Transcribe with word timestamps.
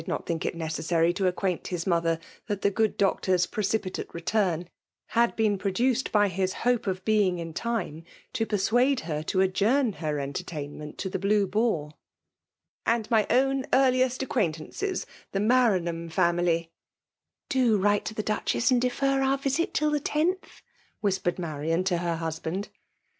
HA 0.01 0.05
not 0.07 0.25
ibiBk 0.25 0.45
it 0.45 0.55
necessary 0.55 1.13
to 1.13 1.31
aoqaaint 1.31 1.71
Us 1.71 1.83
ther 1.83 2.17
that 2.47 2.63
the 2.63 2.71
good 2.71 2.97
Doctor*s 2.97 3.45
precipitate 3.45 4.07
retam 4.09 4.65
had 5.09 5.35
been 5.35 5.59
produced 5.59 6.11
by 6.11 6.27
his 6.27 6.53
hope 6.65 6.87
of 6.87 7.05
being 7.05 7.37
ia 7.37 7.53
time 7.53 8.03
to 8.33 8.47
persuade 8.47 9.01
h^r 9.05 9.23
to 9.27 9.41
adjourn 9.41 9.93
her 9.97 10.19
entertain 10.19 10.79
ssent 10.79 10.97
to 10.97 11.07
the 11.07 11.19
Blue 11.19 11.45
Boar 11.45 11.91
;)"and 12.97 13.11
my 13.11 13.27
own 13.29 13.65
eadiest 13.65 14.23
acquaintances— 14.23 15.05
the 15.33 15.39
Maranham 15.39 16.09
family 16.11 16.61
"*^ 17.49 17.49
Do 17.49 17.77
write 17.77 18.05
to 18.05 18.15
the 18.15 18.23
Duchess 18.23 18.71
and 18.71 18.81
defer 18.81 19.21
our 19.21 19.37
vittit 19.37 19.73
tiU 19.73 19.91
the 19.91 19.99
lOth/' 20.01 20.63
whispered 21.01 21.37
Marian 21.37 21.83
to 21.83 21.99
her 21.99 22.15
husband. 22.15 22.69